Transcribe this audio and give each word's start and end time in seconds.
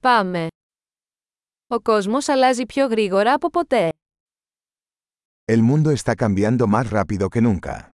Πάμε. 0.00 0.46
Ο 1.66 1.80
κόσμος 1.80 2.28
αλλάζει 2.28 2.66
πιο 2.66 2.86
γρήγορα 2.86 3.32
από 3.32 3.50
ποτέ. 3.50 3.88
El 5.44 5.60
mundo 5.62 5.90
está 5.94 6.14
cambiando 6.14 6.66
más 6.66 6.90
rápido 6.90 7.28
que 7.28 7.40
nunca. 7.40 7.88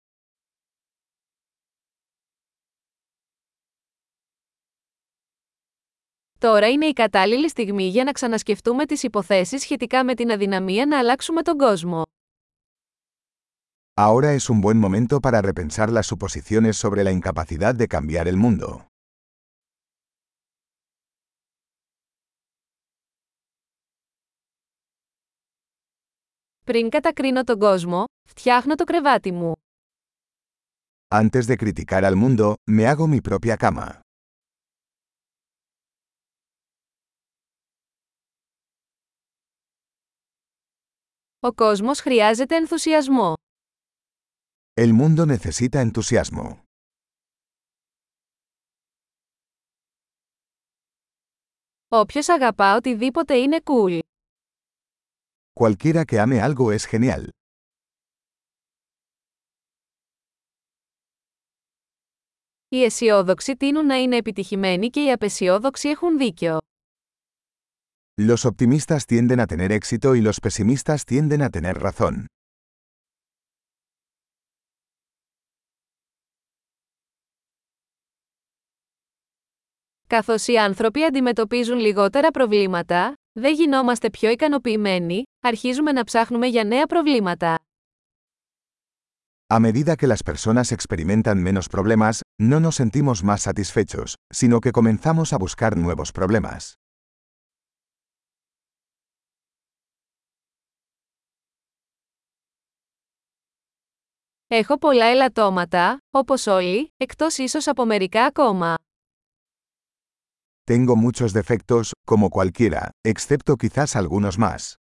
Τώρα 6.39 6.69
είναι 6.69 6.85
η 6.85 6.93
κατάλληλη 6.93 7.49
στιγμή 7.49 7.87
για 7.87 8.03
να 8.03 8.11
ξανασκεφτούμε 8.11 8.85
τις 8.85 9.03
υποθέσεις 9.03 9.61
σχετικά 9.61 10.03
με 10.03 10.13
την 10.13 10.31
αδυναμία 10.31 10.85
να 10.85 10.97
αλλάξουμε 10.97 11.41
τον 11.41 11.57
κόσμο. 11.57 12.01
Ahora 13.95 14.33
es 14.33 14.49
un 14.49 14.61
buen 14.61 14.79
momento 14.79 15.19
para 15.19 15.41
repensar 15.41 15.89
las 15.89 16.07
suposiciones 16.07 16.77
sobre 16.77 17.03
la 17.03 17.11
incapacidad 17.11 17.75
de 17.75 17.87
cambiar 17.87 18.27
el 18.27 18.37
mundo. 18.37 18.92
Πριν 26.63 26.89
κατακρίνω 26.89 27.43
τον 27.43 27.59
κόσμο, 27.59 28.03
φτιάχνω 28.27 28.75
το 28.75 28.83
κρεβάτι 28.83 29.31
μου. 29.31 29.53
Antes 31.07 31.45
de 31.47 31.55
criticar 31.55 32.03
al 32.03 32.15
mundo, 32.15 32.53
me 32.71 32.85
hago 32.85 33.07
mi 33.07 33.19
propia 33.29 33.55
cama. 33.57 33.99
Ο 41.39 41.53
κόσμος 41.53 41.99
χρειάζεται 41.99 42.55
ενθουσιασμό. 42.55 43.33
El 44.81 44.91
mundo 44.93 45.25
necesita 45.37 45.91
entusiasmo. 45.91 46.57
Όποιος 51.87 52.29
αγαπά 52.29 52.75
οτιδήποτε 52.75 53.35
είναι 53.37 53.59
cool. 53.63 53.99
Cualquiera 55.63 56.03
que 56.03 56.19
ame 56.19 56.37
algo 56.41 56.73
es 56.73 56.85
genial. 56.85 57.29
Οι 62.69 62.83
αισιόδοξοι 62.83 63.55
τείνουν 63.57 63.85
να 63.85 63.95
είναι 63.95 64.15
επιτυχημένοι 64.15 64.89
και 64.89 65.03
οι 65.03 65.11
απεσιόδοξοι 65.11 65.89
έχουν 65.89 66.17
δίκιο. 66.17 66.57
Los 68.21 68.45
optimistas 68.45 69.05
tienden 69.05 69.39
a 69.39 69.45
tener 69.45 69.71
éxito 69.71 70.15
y 70.15 70.21
los 70.21 70.39
pesimistas 70.39 71.03
tienden 71.05 71.41
a 71.41 71.49
tener 71.49 71.75
razón. 71.81 72.25
Καθώς 80.07 80.47
οι 80.47 80.57
άνθρωποι 80.57 81.03
αντιμετωπίζουν 81.03 81.77
λιγότερα 81.77 82.31
προβλήματα, 82.31 83.13
δεν 83.33 83.53
γινόμαστε 83.53 84.09
πιο 84.09 84.29
ικανοποιημένοι, 84.29 85.23
αρχίζουμε 85.39 85.91
να 85.91 86.03
ψάχνουμε 86.03 86.47
για 86.47 86.63
νέα 86.63 86.85
προβλήματα. 86.85 87.57
A 89.53 89.59
medida 89.59 89.95
que 89.95 90.07
las 90.07 90.23
personas 90.23 90.71
experimentan 90.71 91.37
menos 91.47 91.67
problemas, 91.69 92.21
no 92.41 92.59
nos 92.59 92.75
sentimos 92.75 93.23
más 93.23 93.41
satisfechos, 93.41 94.15
sino 94.33 94.59
que 94.59 94.71
comenzamos 94.71 95.33
a 95.33 95.37
buscar 95.37 95.77
nuevos 95.77 96.11
problemas. 96.11 96.73
Έχω 104.47 104.77
πολλά 104.77 105.05
ελαττώματα, 105.05 105.97
όπως 106.09 106.47
όλοι, 106.47 106.93
εκτός 106.97 107.37
ίσως 107.37 107.67
από 107.67 107.85
μερικά 107.85 108.25
ακόμα. 108.25 108.75
Tengo 110.64 110.96
muchos 110.96 111.32
defectos, 111.32 111.92
como 112.04 112.30
cualquiera, 112.30 112.90
excepto 113.04 113.56
quizás 113.56 113.96
algunos 113.96 114.38
más. 114.38 114.78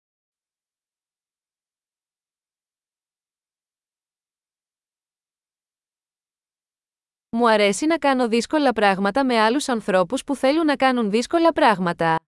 Μου 7.29 7.49
αρέσει 7.49 7.85
να 7.85 7.97
κάνω 7.97 8.27
δύσκολα 8.27 8.73
πράγματα 8.73 9.25
με 9.25 9.39
άλλους 9.39 9.69
ανθρώπους 9.69 10.23
που 10.23 10.35
θέλουν 10.35 10.65
να 10.65 10.75
κάνουν 10.75 11.09
δύσκολα 11.09 11.51
πράγματα. 11.51 12.19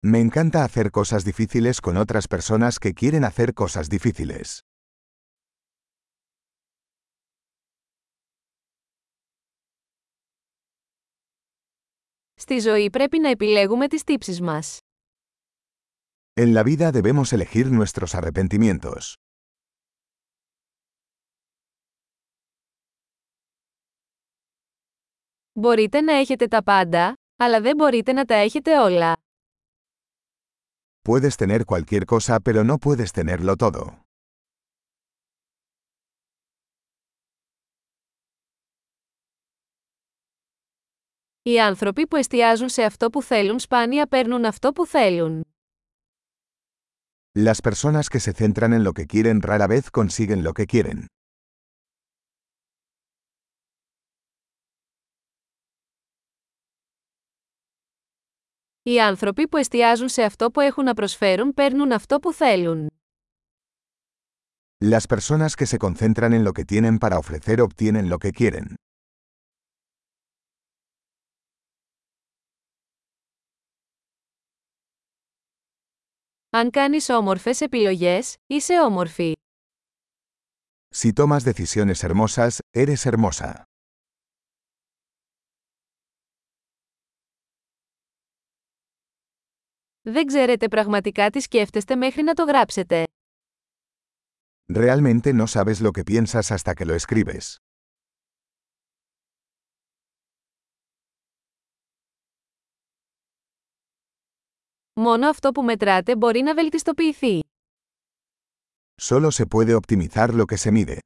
Me 0.00 0.20
encanta 0.20 0.62
hacer 0.64 0.90
cosas 0.90 1.24
difíciles 1.24 1.80
con 1.80 1.96
otras 1.96 2.26
personas 2.28 2.78
que 2.78 2.92
quieren 2.94 3.24
hacer 3.24 3.52
cosas 3.52 3.88
difíciles. 3.88 4.60
Στη 12.43 12.59
ζωή 12.59 12.89
πρέπει 12.89 13.19
να 13.19 13.29
επιλέγουμε 13.29 13.87
τις 13.87 14.03
τύψεις 14.03 14.41
μας. 14.41 14.77
En 16.33 16.53
la 16.53 16.63
vida 16.63 16.91
debemos 16.91 17.31
elegir 17.31 17.65
nuestros 17.71 18.13
arrepentimientos. 18.13 19.13
Μπορείτε 25.51 26.01
να 26.01 26.13
έχετε 26.13 26.47
τα 26.47 26.63
πάντα, 26.63 27.13
αλλά 27.35 27.61
δεν 27.61 27.75
μπορείτε 27.75 28.11
να 28.13 28.25
τα 28.25 28.35
έχετε 28.35 28.79
όλα. 28.79 29.15
Puedes 31.09 31.35
tener 31.37 31.61
cualquier 31.65 32.05
cosa 32.05 32.39
pero 32.39 32.63
no 32.63 32.77
puedes 32.77 33.11
tenerlo 33.11 33.55
todo. 33.55 34.02
Οι 41.42 41.60
άνθρωποι 41.60 42.06
που 42.06 42.16
εστιάζουν 42.16 42.68
σε 42.68 42.82
αυτό 42.82 43.10
που 43.10 43.22
θέλουν 43.22 43.58
σπάνια 43.58 44.06
παίρνουν 44.06 44.44
αυτό 44.44 44.72
που 44.72 44.86
θέλουν. 44.86 45.42
Las 47.38 47.60
personas 47.60 48.08
que 48.08 48.20
se 48.20 48.32
centran 48.32 48.72
en 48.72 48.82
lo 48.84 48.92
que 48.92 49.06
quieren 49.06 49.42
rara 49.42 49.66
vez 49.66 49.90
consiguen 49.90 50.42
lo 50.42 50.52
que 50.52 50.66
quieren. 50.66 51.04
Οι 58.82 59.00
άνθρωποι 59.00 59.48
που 59.48 59.56
εστιάζουν 59.56 60.08
σε 60.08 60.22
αυτό 60.22 60.50
που 60.50 60.60
έχουν 60.60 60.84
να 60.84 60.94
προσφέρουν 60.94 61.54
παίρνουν 61.54 61.92
αυτό 61.92 62.18
που 62.18 62.32
θέλουν. 62.32 62.86
Las 64.84 65.06
personas 65.06 65.54
que 65.56 65.66
se 65.66 65.78
concentran 65.78 66.32
en 66.32 66.44
lo 66.44 66.52
que 66.52 66.64
tienen 66.64 66.98
para 66.98 67.18
ofrecer 67.18 67.60
obtienen 67.60 68.08
lo 68.08 68.18
que 68.18 68.30
quieren. 68.32 68.74
Αν 76.55 76.69
κάνεις 76.69 77.09
όμορφες 77.09 77.61
επιλογές, 77.61 78.35
είσαι 78.47 78.81
όμορφη. 78.81 79.33
Si 80.95 81.09
tomas 81.13 81.39
decisiones 81.43 82.01
hermosas, 82.01 82.57
eres 82.71 83.05
hermosa. 83.05 83.61
Δεν 90.01 90.25
ξέρετε 90.25 90.67
πραγματικά 90.67 91.29
τι 91.29 91.39
σκέφτεστε 91.39 91.95
μέχρι 91.95 92.23
να 92.23 92.33
το 92.33 92.43
γράψετε. 92.43 93.03
Realmente 94.73 95.33
no 95.33 95.47
sabes 95.47 95.79
lo 95.81 95.91
que 95.91 96.03
piensas 96.03 96.51
hasta 96.51 96.73
que 96.73 96.85
lo 96.85 96.95
escribes. 96.95 97.55
Μόνο 104.95 105.29
αυτό 105.29 105.51
που 105.51 105.63
μετράτε 105.63 106.15
μπορεί 106.15 106.41
να 106.41 106.53
βελτιστοποιηθεί. 106.53 107.39
Solo 109.01 109.31
se 109.31 109.45
puede 109.45 109.75
optimizar 109.75 110.33
lo 110.33 110.45
que 110.45 110.57
se 110.57 110.71
mide. 110.71 110.97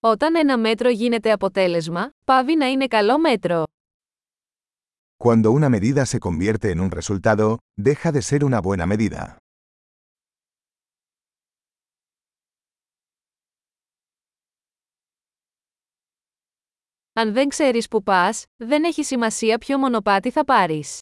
Όταν 0.00 0.34
ένα 0.34 0.58
μέτρο 0.58 0.90
γίνεται 0.90 1.32
αποτέλεσμα, 1.32 2.10
πάβει 2.24 2.56
να 2.56 2.66
είναι 2.66 2.86
καλό 2.86 3.18
μέτρο. 3.18 3.64
Cuando 5.24 5.50
una 5.50 5.68
medida 5.68 6.04
se 6.04 6.18
convierte 6.18 6.70
en 6.70 6.80
un 6.80 6.90
resultado, 6.90 7.56
deja 7.82 8.12
de 8.12 8.22
ser 8.22 8.44
una 8.44 8.60
buena 8.60 8.86
medida. 8.86 9.36
Αν 17.16 17.32
δεν 17.32 17.48
ξέρεις 17.48 17.88
που 17.88 18.02
πας, 18.02 18.44
δεν 18.56 18.84
έχει 18.84 19.04
σημασία 19.04 19.58
ποιο 19.58 19.78
μονοπάτι 19.78 20.30
θα 20.30 20.44
πάρεις. 20.44 21.00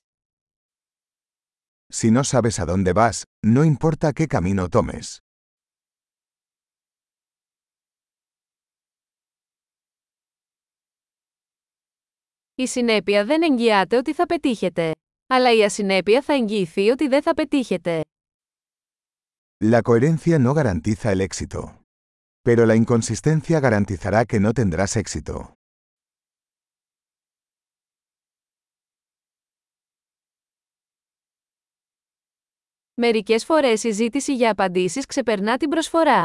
Si 1.94 2.10
no 2.10 2.22
sabes 2.22 2.58
a 2.58 2.64
dónde 2.64 2.92
vas, 2.92 3.22
no 3.46 3.64
importa 3.64 4.12
qué 4.12 4.26
camino 4.26 4.68
tomes. 4.68 5.16
Η 12.54 12.66
συνέπεια 12.66 13.24
δεν 13.24 13.42
εγγυάται 13.42 13.96
ότι 13.96 14.14
θα 14.14 14.26
πετύχετε. 14.26 14.92
Αλλά 15.26 15.52
η 15.52 15.64
ασυνέπεια 15.64 16.22
θα 16.22 16.32
εγγυηθεί 16.32 16.90
ότι 16.90 17.08
δεν 17.08 17.22
θα 17.22 17.34
πετύχετε. 17.34 18.00
La 19.64 19.80
coherencia 19.82 20.38
no 20.46 20.52
garantiza 20.54 21.10
el 21.10 21.20
éxito. 21.20 21.80
Pero 22.42 22.66
la 22.66 22.74
inconsistencia 22.74 23.60
garantizará 23.60 24.24
que 24.24 24.40
no 24.40 24.52
tendrás 24.52 24.96
éxito. 24.96 25.52
Μερικές 32.94 33.44
φορές 33.44 33.84
η 33.84 33.90
ζήτηση 33.90 34.34
για 34.34 34.50
απαντήσεις 34.50 35.06
ξεπερνά 35.06 35.56
την 35.56 35.68
προσφορά. 35.68 36.24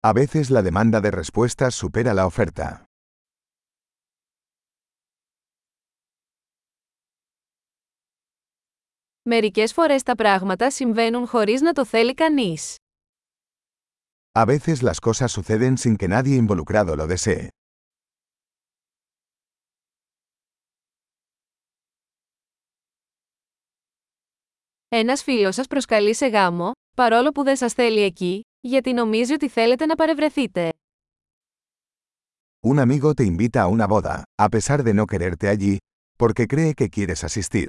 A 0.00 0.12
veces 0.12 0.48
la 0.48 0.62
demanda 0.62 1.00
de 1.00 1.10
respuestas 1.10 1.68
supera 1.74 2.14
la 2.14 2.26
oferta. 2.26 2.82
Μερικές 9.22 9.72
φορές 9.72 10.02
τα 10.02 10.14
πράγματα 10.14 10.70
συμβαίνουν 10.70 11.26
χωρίς 11.26 11.60
να 11.60 11.72
το 11.72 11.84
θέλει 11.86 12.14
κανείς. 12.14 12.76
A 14.32 14.44
veces 14.46 14.76
las 14.82 14.98
cosas 15.00 15.32
suceden 15.32 15.76
sin 15.76 15.96
que 15.96 16.08
nadie 16.08 16.36
involucrado 16.36 16.96
lo 16.96 17.06
desee. 17.06 17.48
Ένας 24.94 25.22
φίλος 25.22 25.54
σας 25.54 25.66
προσκαλεί 25.66 26.14
σε 26.14 26.26
γάμο, 26.26 26.70
παρόλο 26.96 27.30
που 27.30 27.42
δεν 27.42 27.56
σας 27.56 27.72
θέλει 27.72 28.00
εκεί, 28.00 28.40
γιατί 28.60 28.92
νομίζει 28.92 29.32
ότι 29.32 29.48
θέλετε 29.48 29.86
να 29.86 29.94
παρευρεθείτε. 29.94 30.72
Un 32.66 32.78
amigo 32.78 33.14
te 33.14 33.24
invita 33.24 33.60
a 33.62 33.66
una 33.66 33.86
boda, 33.86 34.22
a 34.42 34.48
pesar 34.48 34.82
de 34.82 34.94
no 34.94 35.04
quererte 35.04 35.48
allí, 35.48 35.76
porque 36.18 36.46
cree 36.46 36.72
que 36.74 36.88
quieres 36.96 37.24
asistir. 37.24 37.68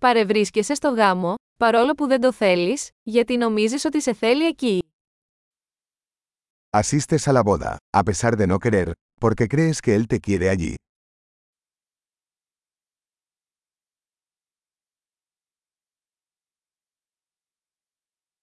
Παρευρίσκεσαι 0.00 0.74
στο 0.74 0.90
γάμο, 0.90 1.34
παρόλο 1.58 1.92
που 1.94 2.06
δεν 2.06 2.20
το 2.20 2.32
θέλεις, 2.32 2.88
γιατί 3.02 3.36
νομίζεις 3.36 3.84
ότι 3.84 4.02
σε 4.02 4.14
θέλει 4.14 4.46
εκεί. 4.46 4.78
Asistes 6.70 7.24
a 7.24 7.32
la 7.32 7.42
boda, 7.42 7.76
a 7.96 8.02
pesar 8.02 8.32
de 8.36 8.46
no 8.46 8.58
querer, 8.58 8.90
porque 9.24 9.48
crees 9.54 9.80
que 9.80 9.94
él 9.94 10.06
te 10.06 10.18
quiere 10.20 10.46
allí; 10.54 10.74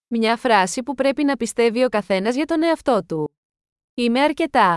Μια 0.07 0.37
φράση 0.37 0.83
που 0.83 0.93
πρέπει 0.93 1.23
να 1.23 1.37
πιστεύει 1.37 1.83
ο 1.83 1.89
καθένας 1.89 2.35
για 2.35 2.45
τον 2.45 2.63
εαυτό 2.63 3.03
του. 3.05 3.29
Είμαι 3.93 4.21
αρκετά. 4.21 4.75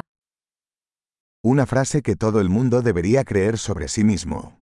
Una 1.47 1.67
frase 1.67 2.01
que 2.01 2.17
todo 2.17 2.41
el 2.41 2.49
mundo 2.49 2.83
debería 2.83 3.23
creer 3.25 3.57
sobre 3.57 3.89
sí 3.89 4.05
mismo. 4.05 4.59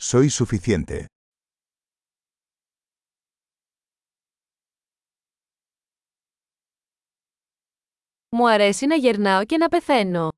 Soy 0.00 0.28
suficiente. 0.30 1.04
Μου 8.28 8.48
αρέσει 8.48 8.86
να 8.86 8.94
γερνάω 8.94 9.44
και 9.44 9.56
να 9.56 9.68
πεθαίνω. 9.68 10.28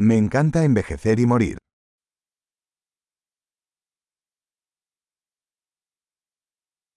Me 0.00 0.16
encanta 0.16 0.64
envejecer 0.64 1.20
y 1.20 1.26
morir. 1.26 1.58